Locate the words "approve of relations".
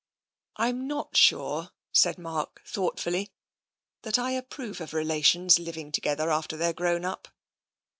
4.31-5.59